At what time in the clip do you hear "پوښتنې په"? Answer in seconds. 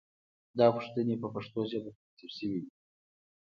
0.75-1.27